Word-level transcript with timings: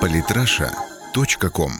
Политраша.ком 0.00 1.72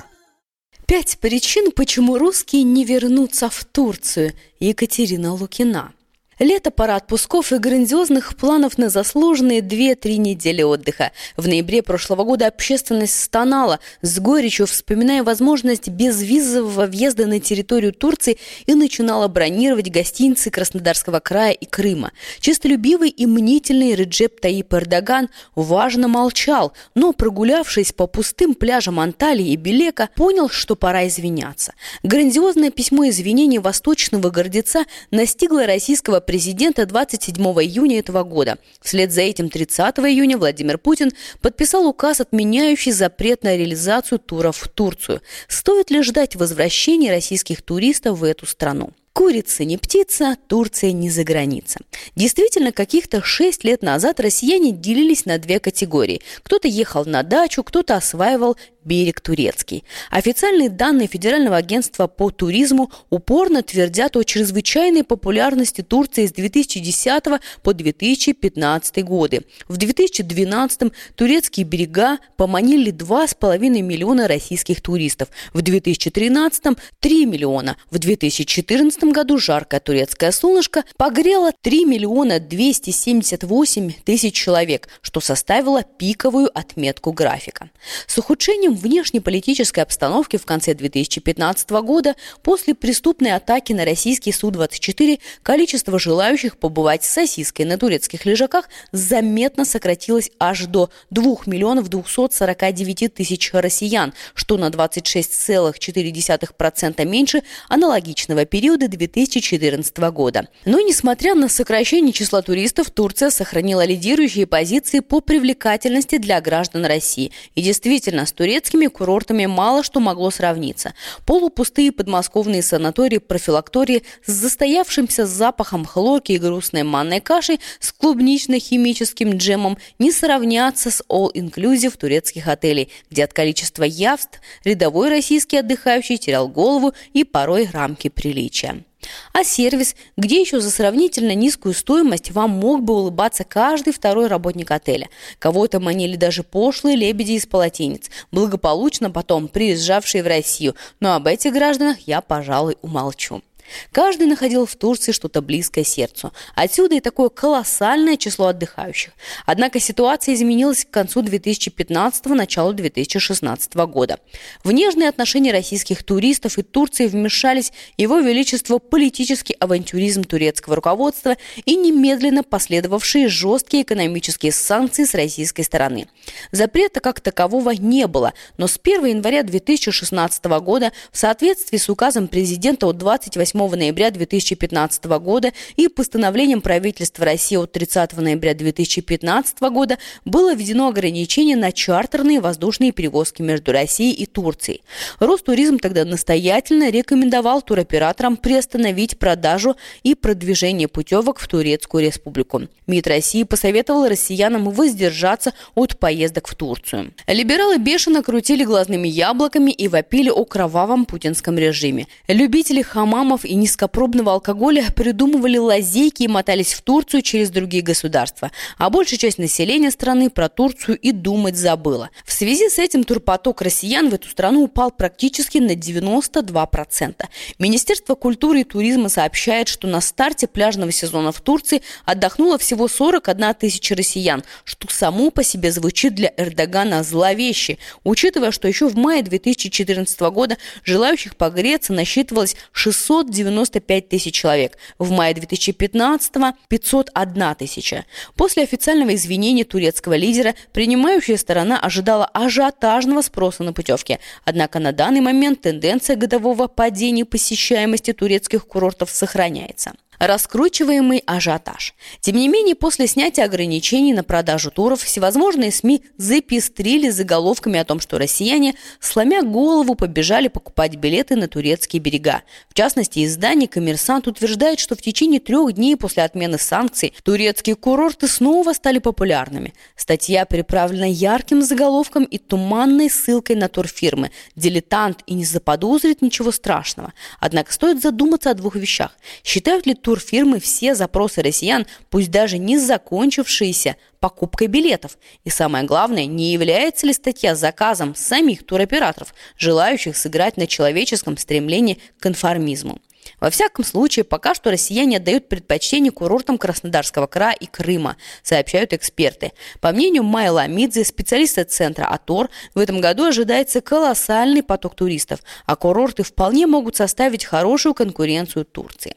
Пять 0.86 1.18
причин, 1.18 1.72
почему 1.72 2.16
русские 2.16 2.62
не 2.62 2.84
вернутся 2.84 3.50
в 3.50 3.64
Турцию. 3.64 4.34
Екатерина 4.60 5.32
Лукина. 5.32 5.92
Лето, 6.40 6.70
пора 6.70 6.96
отпусков 6.96 7.52
и 7.52 7.58
грандиозных 7.58 8.34
планов 8.34 8.78
на 8.78 8.88
заслуженные 8.88 9.60
2-3 9.60 10.16
недели 10.16 10.62
отдыха. 10.62 11.12
В 11.36 11.46
ноябре 11.46 11.82
прошлого 11.82 12.24
года 12.24 12.46
общественность 12.46 13.22
стонала, 13.22 13.78
с 14.00 14.18
горечью 14.18 14.66
вспоминая 14.66 15.22
возможность 15.22 15.88
безвизового 15.88 16.86
въезда 16.86 17.26
на 17.26 17.40
территорию 17.40 17.92
Турции 17.92 18.38
и 18.64 18.74
начинала 18.74 19.28
бронировать 19.28 19.90
гостиницы 19.90 20.50
Краснодарского 20.50 21.20
края 21.20 21.52
и 21.52 21.66
Крыма. 21.66 22.10
Чистолюбивый 22.40 23.10
и 23.10 23.26
мнительный 23.26 23.94
Реджеп 23.94 24.40
Таип 24.40 24.72
Эрдоган 24.72 25.28
важно 25.54 26.08
молчал, 26.08 26.72
но, 26.94 27.12
прогулявшись 27.12 27.92
по 27.92 28.06
пустым 28.06 28.54
пляжам 28.54 28.98
Анталии 28.98 29.50
и 29.50 29.56
Белека, 29.56 30.08
понял, 30.16 30.48
что 30.48 30.74
пора 30.74 31.06
извиняться. 31.06 31.74
Грандиозное 32.02 32.70
письмо 32.70 33.10
извинений 33.10 33.58
восточного 33.58 34.30
гордеца 34.30 34.86
настигло 35.10 35.66
российского 35.66 36.20
президента 36.30 36.86
27 36.86 37.34
июня 37.44 37.98
этого 37.98 38.22
года. 38.22 38.58
Вслед 38.80 39.10
за 39.10 39.22
этим 39.22 39.50
30 39.50 39.98
июня 39.98 40.38
Владимир 40.38 40.78
Путин 40.78 41.10
подписал 41.40 41.88
указ, 41.88 42.20
отменяющий 42.20 42.92
запрет 42.92 43.42
на 43.42 43.56
реализацию 43.56 44.20
туров 44.20 44.58
в 44.58 44.68
Турцию. 44.68 45.22
Стоит 45.48 45.90
ли 45.90 46.02
ждать 46.04 46.36
возвращения 46.36 47.10
российских 47.10 47.62
туристов 47.62 48.20
в 48.20 48.22
эту 48.22 48.46
страну? 48.46 48.92
Курица 49.12 49.64
не 49.64 49.76
птица, 49.76 50.36
Турция 50.46 50.92
не 50.92 51.10
за 51.10 51.24
граница. 51.24 51.80
Действительно, 52.14 52.70
каких-то 52.70 53.22
шесть 53.22 53.64
лет 53.64 53.82
назад 53.82 54.20
россияне 54.20 54.70
делились 54.70 55.26
на 55.26 55.36
две 55.38 55.58
категории. 55.58 56.22
Кто-то 56.44 56.68
ехал 56.68 57.04
на 57.06 57.24
дачу, 57.24 57.64
кто-то 57.64 57.96
осваивал 57.96 58.56
берег 58.84 59.20
турецкий. 59.20 59.84
Официальные 60.10 60.68
данные 60.68 61.08
Федерального 61.08 61.56
агентства 61.56 62.06
по 62.06 62.30
туризму 62.30 62.90
упорно 63.10 63.62
твердят 63.62 64.16
о 64.16 64.22
чрезвычайной 64.22 65.04
популярности 65.04 65.82
Турции 65.82 66.26
с 66.26 66.32
2010 66.32 67.24
по 67.62 67.74
2015 67.74 69.04
годы. 69.04 69.42
В 69.68 69.76
2012 69.76 70.92
турецкие 71.14 71.64
берега 71.66 72.18
поманили 72.36 72.92
2,5 72.92 73.58
миллиона 73.82 74.28
российских 74.28 74.80
туристов. 74.80 75.28
В 75.52 75.62
2013– 75.62 76.78
3 77.00 77.26
миллиона. 77.26 77.76
В 77.90 77.98
2014 77.98 79.04
году 79.04 79.38
жаркое 79.38 79.80
турецкое 79.80 80.32
солнышко 80.32 80.84
погрело 80.96 81.52
3 81.62 81.84
миллиона 81.84 82.40
278 82.40 83.92
тысяч 84.04 84.34
человек, 84.34 84.88
что 85.02 85.20
составило 85.20 85.82
пиковую 85.82 86.50
отметку 86.56 87.12
графика. 87.12 87.70
С 88.06 88.18
ухудшением 88.18 88.69
Изменением 88.70 88.76
внешнеполитической 88.76 89.80
обстановки 89.80 90.36
в 90.36 90.46
конце 90.46 90.74
2015 90.74 91.70
года 91.70 92.14
после 92.42 92.74
преступной 92.74 93.34
атаки 93.34 93.72
на 93.72 93.84
российский 93.84 94.30
Су-24 94.32 95.18
количество 95.42 95.98
желающих 95.98 96.58
побывать 96.58 97.02
с 97.04 97.10
сосиской 97.10 97.64
на 97.64 97.78
турецких 97.78 98.26
лежаках 98.26 98.68
заметно 98.92 99.64
сократилось 99.64 100.30
аж 100.38 100.66
до 100.66 100.90
2 101.10 101.38
миллионов 101.46 101.88
249 101.88 103.14
тысяч 103.14 103.50
россиян, 103.52 104.12
что 104.34 104.56
на 104.56 104.68
26,4% 104.68 107.04
меньше 107.04 107.42
аналогичного 107.68 108.44
периода 108.44 108.86
2014 108.88 109.96
года. 110.12 110.46
Но 110.64 110.80
несмотря 110.80 111.34
на 111.34 111.48
сокращение 111.48 112.12
числа 112.12 112.42
туристов, 112.42 112.90
Турция 112.90 113.30
сохранила 113.30 113.84
лидирующие 113.84 114.46
позиции 114.46 115.00
по 115.00 115.20
привлекательности 115.20 116.18
для 116.18 116.40
граждан 116.40 116.84
России. 116.84 117.32
И 117.54 117.62
действительно, 117.62 118.26
с 118.26 118.32
турецким 118.32 118.59
турецкими 118.60 118.86
курортами 118.86 119.46
мало 119.46 119.82
что 119.82 120.00
могло 120.00 120.30
сравниться. 120.30 120.92
Полупустые 121.26 121.92
подмосковные 121.92 122.62
санатории, 122.62 123.18
профилактории 123.18 124.02
с 124.24 124.32
застоявшимся 124.32 125.26
запахом 125.26 125.84
хлорки 125.84 126.32
и 126.32 126.38
грустной 126.38 126.82
манной 126.82 127.20
кашей 127.20 127.60
с 127.80 127.92
клубнично-химическим 127.92 129.36
джемом 129.36 129.78
не 129.98 130.12
сравнятся 130.12 130.90
с 130.90 131.02
all-inclusive 131.08 131.96
турецких 131.96 132.48
отелей, 132.48 132.90
где 133.10 133.24
от 133.24 133.32
количества 133.32 133.84
явств 133.84 134.40
рядовой 134.64 135.08
российский 135.08 135.56
отдыхающий 135.56 136.18
терял 136.18 136.48
голову 136.48 136.92
и 137.14 137.24
порой 137.24 137.68
рамки 137.72 138.08
приличия. 138.08 138.84
А 139.32 139.44
сервис, 139.44 139.94
где 140.16 140.40
еще 140.40 140.60
за 140.60 140.70
сравнительно 140.70 141.34
низкую 141.34 141.74
стоимость 141.74 142.30
вам 142.30 142.50
мог 142.50 142.82
бы 142.82 142.94
улыбаться 142.94 143.44
каждый 143.44 143.92
второй 143.92 144.26
работник 144.26 144.70
отеля. 144.70 145.08
Кого-то 145.38 145.80
манили 145.80 146.16
даже 146.16 146.42
пошлые 146.42 146.96
лебеди 146.96 147.32
из 147.32 147.46
полотенец, 147.46 148.10
благополучно 148.32 149.10
потом 149.10 149.48
приезжавшие 149.48 150.22
в 150.22 150.26
Россию. 150.26 150.74
Но 151.00 151.14
об 151.14 151.26
этих 151.26 151.52
гражданах 151.52 152.00
я, 152.00 152.20
пожалуй, 152.20 152.76
умолчу. 152.82 153.42
Каждый 153.92 154.26
находил 154.26 154.66
в 154.66 154.74
Турции 154.76 155.12
что-то 155.12 155.42
близкое 155.42 155.84
сердцу. 155.84 156.32
Отсюда 156.54 156.96
и 156.96 157.00
такое 157.00 157.28
колоссальное 157.28 158.16
число 158.16 158.46
отдыхающих. 158.46 159.12
Однако 159.46 159.80
ситуация 159.80 160.34
изменилась 160.34 160.84
к 160.84 160.90
концу 160.90 161.22
2015 161.22 162.26
началу 162.26 162.72
2016 162.72 163.74
года. 163.74 164.18
В 164.64 164.72
нежные 164.72 165.08
отношения 165.08 165.52
российских 165.52 166.02
туристов 166.02 166.58
и 166.58 166.62
Турции 166.62 167.06
вмешались 167.06 167.72
его 167.96 168.18
величество 168.20 168.78
политический 168.78 169.54
авантюризм 169.54 170.24
турецкого 170.24 170.76
руководства 170.76 171.36
и 171.64 171.76
немедленно 171.76 172.42
последовавшие 172.42 173.28
жесткие 173.28 173.82
экономические 173.82 174.52
санкции 174.52 175.04
с 175.04 175.14
российской 175.14 175.62
стороны. 175.62 176.08
Запрета 176.52 177.00
как 177.00 177.20
такового 177.20 177.70
не 177.70 178.06
было, 178.06 178.32
но 178.56 178.66
с 178.66 178.78
1 178.82 179.06
января 179.06 179.42
2016 179.42 180.44
года 180.44 180.92
в 181.12 181.18
соответствии 181.18 181.76
с 181.76 181.88
указом 181.88 182.28
президента 182.28 182.86
от 182.86 182.98
28 182.98 183.59
ноября 183.68 184.10
2015 184.10 185.04
года 185.04 185.52
и 185.76 185.88
постановлением 185.88 186.60
правительства 186.60 187.24
России 187.24 187.56
от 187.56 187.72
30 187.72 188.16
ноября 188.16 188.54
2015 188.54 189.60
года 189.60 189.98
было 190.24 190.54
введено 190.54 190.88
ограничение 190.88 191.56
на 191.56 191.72
чартерные 191.72 192.40
воздушные 192.40 192.92
перевозки 192.92 193.42
между 193.42 193.72
Россией 193.72 194.14
и 194.14 194.26
Турцией. 194.26 194.82
Ростуризм 195.18 195.78
тогда 195.78 196.04
настоятельно 196.04 196.90
рекомендовал 196.90 197.62
туроператорам 197.62 198.36
приостановить 198.36 199.18
продажу 199.18 199.76
и 200.02 200.14
продвижение 200.14 200.88
путевок 200.88 201.38
в 201.38 201.48
Турецкую 201.48 202.04
республику. 202.04 202.62
МИД 202.86 203.06
России 203.06 203.42
посоветовал 203.44 204.08
россиянам 204.08 204.70
воздержаться 204.70 205.52
от 205.74 205.98
поездок 205.98 206.48
в 206.48 206.54
Турцию. 206.54 207.12
Либералы 207.26 207.78
бешено 207.78 208.22
крутили 208.22 208.64
глазными 208.64 209.08
яблоками 209.08 209.70
и 209.70 209.88
вопили 209.88 210.30
о 210.30 210.44
кровавом 210.44 211.04
путинском 211.04 211.58
режиме. 211.58 212.06
Любители 212.28 212.82
хамамов 212.82 213.44
низкопробного 213.54 214.32
алкоголя 214.32 214.86
придумывали 214.94 215.58
лазейки 215.58 216.24
и 216.24 216.28
мотались 216.28 216.74
в 216.74 216.82
Турцию 216.82 217.22
через 217.22 217.50
другие 217.50 217.82
государства, 217.82 218.50
а 218.78 218.90
большая 218.90 219.18
часть 219.18 219.38
населения 219.38 219.90
страны 219.90 220.30
про 220.30 220.48
Турцию 220.48 220.98
и 220.98 221.12
думать 221.12 221.56
забыла. 221.56 222.10
В 222.24 222.32
связи 222.32 222.68
с 222.68 222.78
этим 222.78 223.04
турпоток 223.04 223.62
россиян 223.62 224.08
в 224.08 224.14
эту 224.14 224.28
страну 224.28 224.64
упал 224.64 224.90
практически 224.90 225.58
на 225.58 225.72
92%. 225.72 227.14
Министерство 227.58 228.14
культуры 228.14 228.60
и 228.60 228.64
туризма 228.64 229.08
сообщает, 229.08 229.68
что 229.68 229.86
на 229.88 230.00
старте 230.00 230.46
пляжного 230.46 230.92
сезона 230.92 231.32
в 231.32 231.40
Турции 231.40 231.82
отдохнуло 232.04 232.58
всего 232.58 232.88
41 232.88 233.54
тысяча 233.54 233.94
россиян, 233.94 234.42
что 234.64 234.88
само 234.92 235.30
по 235.30 235.42
себе 235.42 235.72
звучит 235.72 236.14
для 236.14 236.32
Эрдогана 236.36 237.02
зловеще, 237.02 237.78
учитывая, 238.04 238.50
что 238.50 238.68
еще 238.68 238.88
в 238.88 238.96
мае 238.96 239.22
2014 239.22 240.20
года 240.20 240.56
желающих 240.84 241.36
погреться 241.36 241.92
насчитывалось 241.92 242.56
690 242.72 243.29
95 243.30 244.08
тысяч 244.08 244.34
человек. 244.34 244.76
В 244.98 245.10
мае 245.10 245.34
2015– 245.34 246.32
501 246.68 247.54
тысяча. 247.56 248.04
После 248.34 248.62
официального 248.62 249.14
извинения 249.14 249.64
турецкого 249.64 250.14
лидера 250.14 250.54
принимающая 250.72 251.36
сторона 251.36 251.78
ожидала 251.78 252.26
ажиотажного 252.26 253.22
спроса 253.22 253.62
на 253.62 253.72
путевки. 253.72 254.18
Однако 254.44 254.78
на 254.78 254.92
данный 254.92 255.20
момент 255.20 255.62
тенденция 255.62 256.16
годового 256.16 256.66
падения 256.66 257.24
посещаемости 257.24 258.12
турецких 258.12 258.66
курортов 258.66 259.10
сохраняется 259.10 259.92
раскручиваемый 260.20 261.22
ажиотаж. 261.24 261.94
Тем 262.20 262.36
не 262.36 262.46
менее, 262.46 262.74
после 262.74 263.06
снятия 263.06 263.44
ограничений 263.44 264.12
на 264.12 264.22
продажу 264.22 264.70
туров, 264.70 265.02
всевозможные 265.02 265.72
СМИ 265.72 266.02
запестрили 266.18 267.08
заголовками 267.08 267.80
о 267.80 267.84
том, 267.86 268.00
что 268.00 268.18
россияне, 268.18 268.74
сломя 269.00 269.42
голову, 269.42 269.94
побежали 269.94 270.48
покупать 270.48 270.96
билеты 270.96 271.36
на 271.36 271.48
турецкие 271.48 272.00
берега. 272.00 272.42
В 272.68 272.74
частности, 272.74 273.24
издание 273.24 273.66
«Коммерсант» 273.66 274.28
утверждает, 274.28 274.78
что 274.78 274.94
в 274.94 275.00
течение 275.00 275.40
трех 275.40 275.72
дней 275.72 275.96
после 275.96 276.22
отмены 276.22 276.58
санкций 276.58 277.14
турецкие 277.24 277.74
курорты 277.74 278.28
снова 278.28 278.74
стали 278.74 278.98
популярными. 278.98 279.72
Статья 279.96 280.44
приправлена 280.44 281.10
ярким 281.10 281.62
заголовком 281.62 282.24
и 282.24 282.36
туманной 282.36 283.08
ссылкой 283.08 283.56
на 283.56 283.68
турфирмы. 283.68 284.32
Дилетант 284.54 285.22
и 285.26 285.32
не 285.32 285.46
заподозрит 285.46 286.20
ничего 286.20 286.52
страшного. 286.52 287.14
Однако 287.38 287.72
стоит 287.72 288.02
задуматься 288.02 288.50
о 288.50 288.54
двух 288.54 288.76
вещах. 288.76 289.16
Считают 289.42 289.86
ли 289.86 289.94
туристы 289.94 290.09
турфирмы 290.10 290.58
все 290.58 290.96
запросы 290.96 291.40
россиян, 291.40 291.86
пусть 292.08 292.32
даже 292.32 292.58
не 292.58 292.78
закончившиеся 292.78 293.94
покупкой 294.18 294.66
билетов. 294.66 295.16
И 295.44 295.50
самое 295.50 295.84
главное, 295.84 296.26
не 296.26 296.52
является 296.52 297.06
ли 297.06 297.12
статья 297.12 297.54
заказом 297.54 298.16
самих 298.16 298.66
туроператоров, 298.66 299.32
желающих 299.56 300.16
сыграть 300.16 300.56
на 300.56 300.66
человеческом 300.66 301.36
стремлении 301.36 302.00
к 302.18 302.22
конформизму. 302.24 302.98
Во 303.38 303.50
всяком 303.50 303.84
случае, 303.84 304.24
пока 304.24 304.52
что 304.52 304.72
россияне 304.72 305.18
отдают 305.18 305.48
предпочтение 305.48 306.10
курортам 306.10 306.58
Краснодарского 306.58 307.28
края 307.28 307.54
и 307.54 307.66
Крыма, 307.66 308.16
сообщают 308.42 308.92
эксперты. 308.92 309.52
По 309.80 309.92
мнению 309.92 310.24
Майя 310.24 310.50
Ламидзе, 310.50 311.04
специалиста 311.04 311.64
центра 311.64 312.06
АТОР, 312.06 312.50
в 312.74 312.80
этом 312.80 313.00
году 313.00 313.26
ожидается 313.26 313.80
колоссальный 313.80 314.64
поток 314.64 314.96
туристов, 314.96 315.38
а 315.66 315.76
курорты 315.76 316.24
вполне 316.24 316.66
могут 316.66 316.96
составить 316.96 317.44
хорошую 317.44 317.94
конкуренцию 317.94 318.64
Турции. 318.64 319.14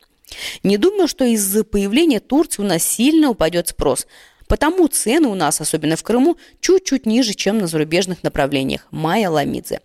Не 0.63 0.77
думаю, 0.77 1.07
что 1.07 1.25
из-за 1.25 1.63
появления 1.63 2.19
Турции 2.19 2.61
у 2.61 2.65
нас 2.65 2.83
сильно 2.83 3.29
упадет 3.29 3.69
спрос. 3.69 4.07
Потому 4.47 4.87
цены 4.87 5.27
у 5.27 5.35
нас, 5.35 5.61
особенно 5.61 5.95
в 5.95 6.03
Крыму, 6.03 6.37
чуть-чуть 6.59 7.05
ниже, 7.05 7.33
чем 7.33 7.57
на 7.57 7.67
зарубежных 7.67 8.23
направлениях. 8.23 8.87
Майя 8.91 9.29
Ламидзе. 9.29 9.79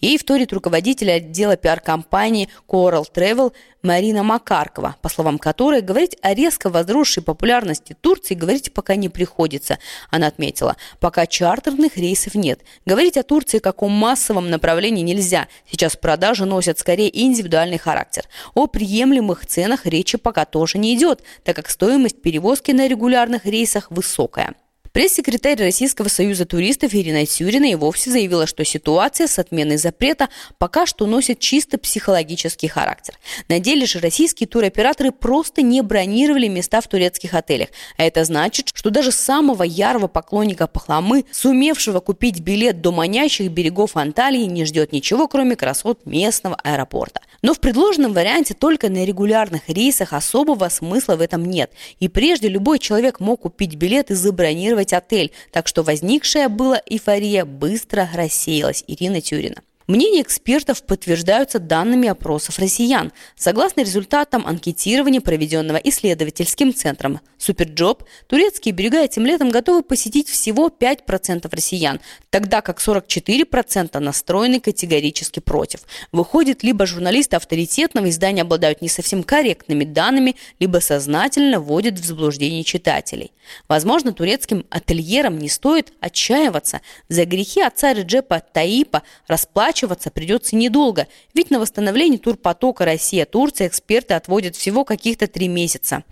Ей 0.00 0.16
вторит 0.16 0.52
руководитель 0.52 1.10
отдела 1.10 1.56
пиар-компании 1.56 2.48
Coral 2.66 3.04
Travel 3.12 3.52
Марина 3.82 4.22
Макаркова, 4.22 4.96
по 5.02 5.08
словам 5.08 5.38
которой 5.38 5.82
говорить 5.82 6.16
о 6.22 6.34
резко 6.34 6.70
возросшей 6.70 7.22
популярности 7.22 7.96
Турции 8.00 8.34
говорить 8.34 8.72
пока 8.72 8.96
не 8.96 9.08
приходится. 9.08 9.78
Она 10.10 10.26
отметила, 10.26 10.76
пока 11.00 11.26
чартерных 11.26 11.96
рейсов 11.96 12.34
нет. 12.34 12.60
Говорить 12.86 13.16
о 13.16 13.22
Турции 13.22 13.58
как 13.58 13.82
о 13.82 13.88
массовом 13.88 14.50
направлении 14.50 15.02
нельзя. 15.02 15.48
Сейчас 15.70 15.96
продажи 15.96 16.44
носят 16.46 16.78
скорее 16.78 17.10
индивидуальный 17.22 17.78
характер. 17.78 18.24
О 18.54 18.66
приемлемых 18.66 19.46
ценах 19.46 19.86
речи 19.86 20.16
пока 20.18 20.44
тоже 20.44 20.78
не 20.78 20.94
идет, 20.94 21.22
так 21.44 21.56
как 21.56 21.70
стоимость 21.70 22.22
перевозки 22.22 22.72
на 22.72 22.88
регулярных 22.88 23.44
рейсах 23.44 23.90
высокая. 23.90 24.54
Пресс-секретарь 24.92 25.56
Российского 25.56 26.08
союза 26.08 26.46
туристов 26.46 26.92
Ирина 26.94 27.24
Тюрина 27.24 27.70
и 27.70 27.76
вовсе 27.76 28.10
заявила, 28.10 28.48
что 28.48 28.64
ситуация 28.64 29.28
с 29.28 29.38
отменой 29.38 29.76
запрета 29.76 30.28
пока 30.58 30.84
что 30.84 31.06
носит 31.06 31.38
чисто 31.38 31.78
психологический 31.78 32.66
характер. 32.66 33.14
На 33.48 33.60
деле 33.60 33.86
же 33.86 34.00
российские 34.00 34.48
туроператоры 34.48 35.12
просто 35.12 35.62
не 35.62 35.80
бронировали 35.82 36.48
места 36.48 36.80
в 36.80 36.88
турецких 36.88 37.34
отелях. 37.34 37.68
А 37.98 38.04
это 38.04 38.24
значит, 38.24 38.72
что 38.74 38.90
даже 38.90 39.12
самого 39.12 39.62
ярого 39.62 40.08
поклонника 40.08 40.66
пахлавы, 40.66 41.24
сумевшего 41.30 42.00
купить 42.00 42.40
билет 42.40 42.80
до 42.80 42.90
манящих 42.90 43.48
берегов 43.48 43.96
Анталии, 43.96 44.42
не 44.46 44.64
ждет 44.64 44.90
ничего, 44.90 45.28
кроме 45.28 45.54
красот 45.54 46.04
местного 46.04 46.56
аэропорта. 46.64 47.20
Но 47.42 47.54
в 47.54 47.60
предложенном 47.60 48.12
варианте 48.12 48.54
только 48.54 48.90
на 48.90 49.04
регулярных 49.04 49.62
рейсах 49.68 50.12
особого 50.12 50.68
смысла 50.68 51.16
в 51.16 51.20
этом 51.20 51.44
нет. 51.44 51.70
И 51.98 52.08
прежде 52.08 52.48
любой 52.48 52.78
человек 52.78 53.20
мог 53.20 53.42
купить 53.42 53.76
билет 53.76 54.10
и 54.10 54.14
забронировать 54.14 54.79
забронировать 54.80 54.92
отель, 54.92 55.32
так 55.52 55.68
что 55.68 55.82
возникшая 55.82 56.48
была 56.48 56.80
эйфория 56.86 57.44
быстро 57.44 58.08
рассеялась. 58.14 58.84
Ирина 58.86 59.20
Тюрина. 59.20 59.62
Мнения 59.90 60.22
экспертов 60.22 60.84
подтверждаются 60.84 61.58
данными 61.58 62.08
опросов 62.08 62.60
россиян. 62.60 63.10
Согласно 63.34 63.80
результатам 63.80 64.46
анкетирования, 64.46 65.20
проведенного 65.20 65.78
исследовательским 65.78 66.72
центром 66.72 67.18
Superjob, 67.38 68.04
турецкие 68.28 68.72
берега 68.72 69.02
этим 69.02 69.26
летом 69.26 69.50
готовы 69.50 69.82
посетить 69.82 70.28
всего 70.28 70.68
5% 70.68 71.48
россиян, 71.50 71.98
тогда 72.28 72.60
как 72.60 72.78
44% 72.78 73.98
настроены 73.98 74.60
категорически 74.60 75.40
против. 75.40 75.80
Выходит, 76.12 76.62
либо 76.62 76.86
журналисты 76.86 77.34
авторитетного 77.34 78.10
издания 78.10 78.42
обладают 78.42 78.82
не 78.82 78.88
совсем 78.88 79.24
корректными 79.24 79.82
данными, 79.82 80.36
либо 80.60 80.78
сознательно 80.78 81.58
вводят 81.58 81.98
в 81.98 82.04
заблуждение 82.04 82.62
читателей. 82.62 83.32
Возможно, 83.66 84.12
турецким 84.12 84.66
ательерам 84.70 85.38
не 85.38 85.48
стоит 85.48 85.92
отчаиваться. 85.98 86.80
За 87.08 87.24
грехи 87.24 87.60
отца 87.60 87.92
Реджепа 87.92 88.40
Таипа 88.52 89.02
расплачиваться 89.26 89.79
расплачиваться 89.80 90.10
придется 90.10 90.56
недолго, 90.56 91.06
ведь 91.34 91.50
на 91.50 91.58
восстановление 91.58 92.18
турпотока 92.18 92.84
Россия-Турция 92.84 93.68
эксперты 93.68 94.14
отводят 94.14 94.56
всего 94.56 94.84
каких-то 94.84 95.26
три 95.26 95.48
месяца. 95.48 96.04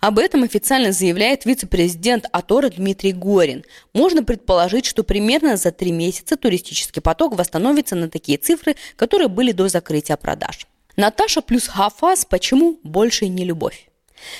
Об 0.00 0.18
этом 0.18 0.42
официально 0.42 0.90
заявляет 0.90 1.44
вице-президент 1.44 2.26
АТОРа 2.32 2.70
Дмитрий 2.70 3.12
Горин. 3.12 3.64
Можно 3.94 4.24
предположить, 4.24 4.84
что 4.84 5.04
примерно 5.04 5.56
за 5.56 5.70
три 5.70 5.92
месяца 5.92 6.36
туристический 6.36 7.00
поток 7.00 7.36
восстановится 7.36 7.94
на 7.94 8.08
такие 8.08 8.38
цифры, 8.38 8.74
которые 8.96 9.28
были 9.28 9.52
до 9.52 9.68
закрытия 9.68 10.16
продаж. 10.16 10.66
Наташа 10.96 11.40
плюс 11.40 11.68
Хафаз 11.68 12.24
«Почему 12.24 12.80
больше 12.82 13.28
не 13.28 13.44
любовь?» 13.44 13.91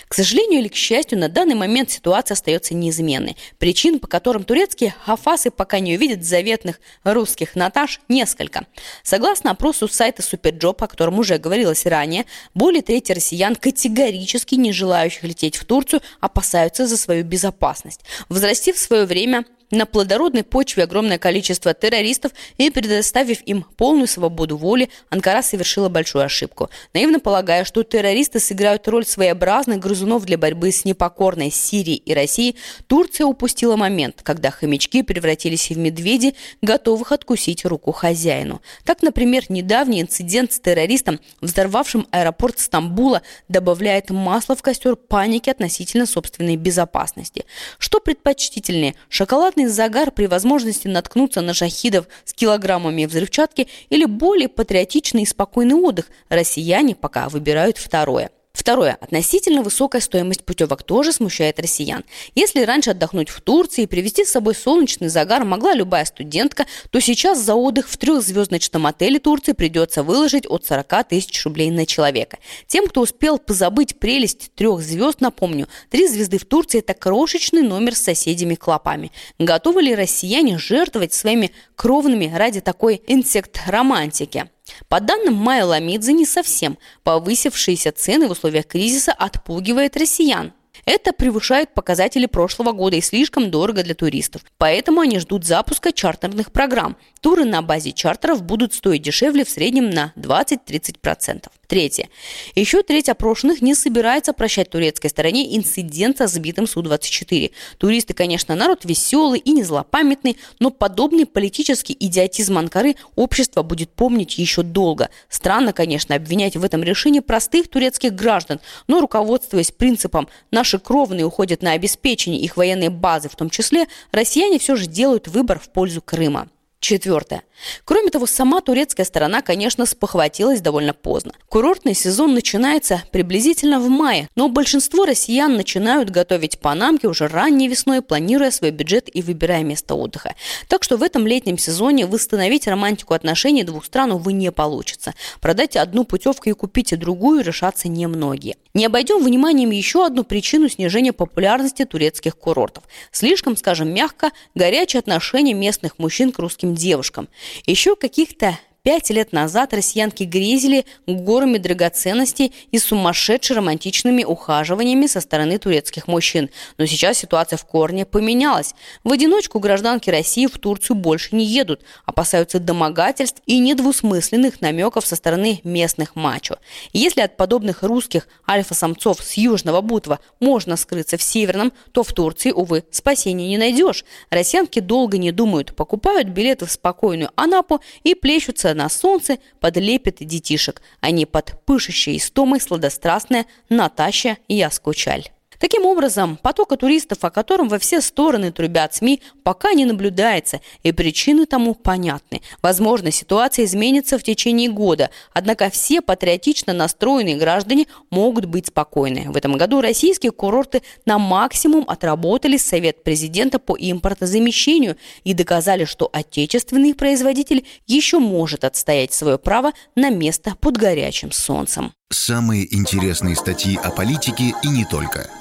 К 0.09 0.15
сожалению 0.15 0.61
или 0.61 0.69
к 0.69 0.75
счастью, 0.75 1.19
на 1.19 1.29
данный 1.29 1.55
момент 1.55 1.91
ситуация 1.91 2.35
остается 2.35 2.75
неизменной. 2.75 3.37
Причин, 3.59 3.99
по 3.99 4.07
которым 4.07 4.45
турецкие 4.45 4.95
хафасы 5.05 5.51
пока 5.51 5.79
не 5.79 5.97
увидят 5.97 6.25
заветных 6.25 6.81
русских 7.05 7.55
Наташ, 7.55 8.01
несколько. 8.09 8.67
Согласно 9.03 9.51
опросу 9.51 9.89
сайта 9.89 10.23
Superjob, 10.23 10.83
о 10.83 10.89
котором 10.89 11.19
уже 11.19 11.39
говорилось 11.39 11.87
ранее, 11.87 12.27
более 12.55 12.83
трети 12.83 13.13
россиян, 13.13 13.57
категорически 13.57 14.55
не 14.55 14.73
желающих 14.73 15.23
лететь 15.25 15.57
в 15.57 15.65
Турцию, 15.65 16.03
опасаются 16.21 16.87
за 16.87 16.97
свою 16.97 17.25
безопасность. 17.25 18.01
Возрастив 18.29 18.79
свое 18.79 19.05
время 19.05 19.45
на 19.73 19.87
плодородной 19.87 20.45
почве 20.45 20.85
огромное 20.85 21.19
количество 21.19 21.75
террористов 21.75 22.31
и 22.59 22.71
предоставив 22.71 23.43
им 23.43 23.65
полную 23.77 24.07
свободу 24.07 24.57
воли, 24.57 24.91
Анкара 25.11 25.43
совершила 25.43 25.89
большую 25.89 26.25
ошибку, 26.25 26.71
наивно 26.95 27.19
полагая, 27.19 27.65
что 27.65 27.83
террористы 27.83 28.39
сыграют 28.39 28.87
роль 28.87 29.05
своеобразных 29.05 29.81
грызунов 29.81 30.25
для 30.25 30.39
борьбы 30.39 30.71
с 30.71 30.85
непокорной 30.85 31.51
Сирией 31.51 31.97
и 31.97 32.15
Россией, 32.15 32.57
Турция 32.87 33.27
упустила 33.27 33.77
момент, 33.77 34.21
когда 34.23 34.51
хомячки 34.51 35.03
превратились 35.03 35.71
в 35.71 35.79
медведей, 35.79 36.37
готовых 36.61 37.11
откусить 37.11 37.65
руку 37.65 37.93
хозяину. 37.93 38.61
Так, 38.85 39.03
например, 39.03 39.45
недавний 39.49 40.03
инцидент 40.03 40.53
с 40.53 40.61
террористом, 40.61 41.19
взорвавшим 41.41 42.07
аэропорт 42.11 42.59
Стамбула, 42.59 43.23
добавляет 43.49 44.11
масло 44.11 44.55
в 44.55 44.63
костер 44.63 44.97
паники 44.97 45.49
относительно 45.49 46.05
собственной 46.05 46.57
безопасности. 46.57 47.47
Что 47.79 48.01
предпочтительнее, 48.01 48.95
шоколадный 49.09 49.62
Приятный 49.63 49.77
загар 49.77 50.11
при 50.11 50.27
возможности 50.27 50.89
наткнуться 50.89 51.41
на 51.41 51.55
шахидов 51.55 52.09
с 52.25 52.35
килограммами 52.35 53.05
взрывчатки 53.05 53.69
или 53.91 54.07
более 54.07 54.49
патриотичный 54.49 55.23
и 55.23 55.27
спокойный 55.27 55.77
отдых. 55.77 56.07
Россияне 56.29 56.97
пока 56.97 57.29
выбирают 57.29 57.79
второе– 57.79 58.33
Второе. 58.53 58.99
Относительно 59.01 59.63
высокая 59.63 60.03
стоимость 60.03 60.45
путевок 60.45 60.83
тоже 60.83 61.13
смущает 61.13 61.59
россиян. 61.59 62.05
Если 62.35 62.63
раньше 62.63 62.91
отдохнуть 62.91 63.31
в 63.31 63.41
Турции 63.41 63.85
и 63.85 63.87
привезти 63.87 64.27
с 64.27 64.31
собой 64.31 64.55
солнечный 64.55 65.09
загар 65.09 65.45
могла 65.45 65.75
любая 65.75 66.05
студентка, 66.05 66.67
то 66.91 67.01
сейчас 67.01 67.41
за 67.41 67.55
отдых 67.55 67.89
в 67.89 67.97
трехзвездочном 67.97 68.87
отеле 68.87 69.19
Турции 69.19 69.53
придется 69.53 70.03
выложить 70.03 70.47
от 70.47 70.67
40 70.67 71.09
тысяч 71.09 71.45
рублей 71.45 71.71
на 71.71 71.87
человека. 71.87 72.39
Тем, 72.67 72.87
кто 72.89 73.01
успел 73.01 73.39
позабыть 73.39 73.99
прелесть 73.99 74.53
трех 74.55 74.83
звезд, 74.83 75.23
напомню, 75.23 75.67
три 75.89 76.07
звезды 76.07 76.39
в 76.39 76.45
Турции– 76.45 76.79
это 76.81 76.93
крошечный 76.93 77.63
номер 77.63 77.95
с 77.95 78.03
соседями-клопами. 78.03 79.13
Готовы 79.39 79.83
ли 79.83 79.95
россияне 79.95 80.59
жертвовать 80.59 81.15
своими 81.15 81.53
кровными 81.75 82.31
ради 82.35 82.61
такой 82.61 83.01
инсект-романтики? 83.07 84.51
По 84.89 85.01
данным 85.01 85.35
Майя 85.35 85.65
Ламидзе, 85.65 86.13
не 86.13 86.27
совсем. 86.27 86.79
Повысившиеся 87.03 87.93
цены 87.93 88.29
в 88.29 88.33
условиях 88.33 88.67
кризиса 88.67 89.13
отпугивает 89.13 89.97
россиян. 89.97 90.53
Это 90.85 91.13
превышает 91.13 91.75
показатели 91.75 92.27
прошлого 92.27 92.73
года 92.73 92.97
и 92.97 93.01
слишком 93.01 93.51
дорого 93.51 93.85
для 93.85 93.95
туристов. 93.95 94.43
Поэтому 94.59 95.01
они 95.01 95.19
ждут 95.21 95.45
запуска 95.45 95.93
чартерных 95.93 96.51
программ. 96.51 96.97
Туры 97.21 97.45
на 97.45 97.63
базе 97.63 97.93
чартеров 97.93 98.43
будут 98.43 98.75
стоить 98.75 99.03
дешевле 99.03 99.45
в 99.45 99.51
среднем 99.51 99.91
на 99.91 100.13
20-30%. 100.17 101.47
Третье. 101.73 102.11
Еще 102.55 102.83
треть 102.83 103.09
опрошенных 103.09 103.63
не 103.63 103.75
собирается 103.75 104.35
прощать 104.35 104.69
турецкой 104.69 105.09
стороне 105.09 105.57
инцидент 105.57 106.19
со 106.19 106.27
сбитым 106.27 106.67
Су-24. 106.67 107.51
Туристы, 107.79 108.13
конечно, 108.13 108.55
народ 108.55 108.85
веселый 108.85 109.41
и 109.41 109.53
не 109.53 109.63
злопамятный, 109.63 110.37
но 110.59 110.69
подобный 110.69 111.25
политический 111.25 111.97
идиотизм 111.99 112.59
Анкары 112.59 112.97
общество 113.17 113.63
будет 113.63 113.89
помнить 113.89 114.37
еще 114.37 114.63
долго. 114.63 115.09
Странно, 115.31 115.73
конечно, 115.73 116.15
обвинять 116.15 116.59
в 116.59 116.63
этом 116.63 116.83
решении 116.83 117.21
простых 117.21 117.69
турецких 117.69 118.13
граждан, 118.15 118.61
но 118.87 119.01
руководствуясь 119.01 119.71
принципом 119.71 120.29
«наши 120.51 120.79
кровные 120.79 121.25
уходят 121.25 121.63
на 121.63 121.73
обеспечение 121.73 122.43
их 122.43 122.59
военной 122.59 122.91
базы 122.91 123.31
в 123.31 123.37
том 123.37 123.49
числе», 123.49 123.87
россияне 124.11 124.59
все 124.59 124.77
же 124.77 124.85
делают 124.85 125.27
выбор 125.27 125.59
в 125.59 125.71
пользу 125.71 126.03
Крыма. 126.03 126.51
Четвертое. 126.83 127.45
Кроме 127.85 128.11
того, 128.11 128.27
сама 128.27 128.61
турецкая 128.61 129.07
сторона, 129.07 129.41
конечно, 129.41 129.87
спохватилась 129.87 130.61
довольно 130.61 130.93
поздно. 130.93 131.33
Курортный 131.49 131.95
сезон 131.95 132.35
начинается 132.35 133.05
приблизительно 133.13 133.79
в 133.79 133.89
мае, 133.89 134.29
но 134.35 134.49
большинство 134.49 135.05
россиян 135.05 135.55
начинают 135.55 136.11
готовить 136.11 136.59
панамки 136.59 137.07
уже 137.07 137.29
ранней 137.29 137.69
весной, 137.69 138.03
планируя 138.03 138.51
свой 138.51 138.73
бюджет 138.73 139.09
и 139.15 139.23
выбирая 139.23 139.63
место 139.63 139.95
отдыха. 139.95 140.35
Так 140.67 140.83
что 140.83 140.97
в 140.97 141.05
этом 141.05 141.25
летнем 141.25 141.57
сезоне 141.57 142.05
восстановить 142.05 142.67
романтику 142.67 143.15
отношений 143.15 143.63
двух 143.63 143.85
стран, 143.85 144.11
увы, 144.11 144.33
не 144.33 144.51
получится. 144.51 145.15
Продать 145.41 145.77
одну 145.77 146.03
путевку 146.03 146.51
и 146.51 146.53
купить 146.53 146.99
другую 146.99 147.45
решатся 147.45 147.87
немногие. 147.87 148.57
Не 148.75 148.87
обойдем 148.87 149.23
вниманием 149.23 149.71
еще 149.71 150.07
одну 150.07 150.25
причину 150.25 150.69
снижения 150.69 151.13
популярности 151.13 151.85
турецких 151.85 152.37
курортов. 152.37 152.85
Слишком, 153.11 153.57
скажем 153.57 153.93
мягко, 153.93 154.31
горячие 154.55 155.01
отношения 155.01 155.53
местных 155.53 155.99
мужчин 155.99 156.33
к 156.33 156.39
русским 156.39 156.75
девушкам. 156.75 157.29
Еще 157.67 157.97
каких-то 157.97 158.59
Пять 158.85 159.11
лет 159.11 159.33
назад 159.33 159.75
россиянки 159.75 160.25
грезили 160.25 160.85
горами 161.07 161.59
драгоценностей 161.59 162.53
и 162.73 162.81
сумасшедше 162.81 163.55
романтичными 163.55 164.25
ухаживаниями 164.25 165.07
со 165.07 165.21
стороны 165.21 165.59
турецких 165.59 166.09
мужчин. 166.09 166.51
Но 166.79 166.87
сейчас 166.87 167.19
ситуация 167.19 167.59
в 167.59 167.65
корне 167.65 168.05
поменялась. 168.05 168.75
В 169.05 169.13
одиночку 169.13 169.61
гражданки 169.61 170.11
России 170.11 170.47
в 170.47 170.59
Турцию 170.59 170.97
больше 170.97 171.37
не 171.37 171.45
едут, 171.45 171.83
опасаются 172.07 172.59
домогательств 172.59 173.41
и 173.47 173.61
недвусмысленных 173.61 174.61
намеков 174.61 175.07
со 175.07 175.15
стороны 175.15 175.61
местных 175.63 176.17
мачо. 176.17 176.57
если 176.93 177.21
от 177.21 177.37
подобных 177.37 177.85
русских 177.85 178.27
альфа-самцов 178.51 179.23
с 179.23 179.35
Южного 179.35 179.81
Бутова 179.81 180.19
можно 180.41 180.77
скрыться 180.77 181.17
в 181.17 181.23
Северном, 181.23 181.73
то 181.93 182.03
в 182.03 182.13
Турции, 182.13 182.51
увы, 182.51 182.83
спасения 182.91 183.47
не 183.47 183.59
найдешь. 183.59 184.05
Россиянки 184.31 184.81
долго 184.81 185.19
не 185.19 185.31
думают, 185.31 185.77
покупают 185.77 186.27
билеты 186.27 186.67
в 186.67 186.73
спокойную 186.73 187.31
Анапу 187.37 187.81
и 188.03 188.17
плещутся 188.17 188.72
на 188.75 188.89
солнце 188.89 189.39
под 189.61 189.77
лепет 189.77 190.17
детишек, 190.21 190.83
а 191.01 191.11
не 191.11 191.27
под 191.27 191.65
пышущей 191.65 192.17
истомой 192.17 192.61
сладострастная 192.61 193.47
Наташа 193.69 194.39
Яскучаль. 194.49 195.31
Таким 195.63 195.87
образом, 195.87 196.39
потока 196.43 196.77
туристов, 196.77 197.19
о 197.23 197.31
котором 197.31 197.69
во 197.69 197.79
все 197.79 198.01
стороны 198.01 198.51
трубят 198.51 198.97
СМИ, 198.97 199.23
пока 199.45 199.75
не 199.75 199.85
наблюдается, 199.85 200.61
и 200.83 200.91
причины 200.91 201.47
тому 201.47 201.77
понятны. 201.77 202.43
Возможно, 202.63 203.13
ситуация 203.13 203.65
изменится 203.65 204.19
в 204.19 204.25
течение 204.25 204.69
года, 204.69 205.11
однако 205.33 205.71
все 205.71 206.01
патриотично 206.01 206.73
настроенные 206.73 207.37
граждане 207.37 207.87
могут 208.11 208.47
быть 208.47 208.67
спокойны. 208.67 209.31
В 209.31 209.37
этом 209.37 209.57
году 209.57 209.81
российские 209.81 210.33
курорты 210.33 210.83
на 211.07 211.21
максимум 211.21 211.85
отработали 211.87 212.57
Совет 212.57 213.05
президента 213.05 213.61
по 213.61 213.77
импортозамещению 213.79 214.97
и 215.23 215.33
доказали, 215.33 215.85
что 215.85 216.11
отечественный 216.13 216.93
производитель 216.93 217.65
еще 217.87 218.19
может 218.19 218.65
отстоять 218.65 219.13
свое 219.13 219.39
право 219.39 219.71
на 219.95 220.11
место 220.11 220.57
под 220.61 220.77
горячим 220.77 221.31
солнцем. 221.31 221.93
Самые 222.11 222.75
интересные 222.75 223.37
статьи 223.37 223.79
о 223.81 223.93
политике 223.93 224.55
и 224.65 224.69
не 224.69 224.85
только– 224.85 225.31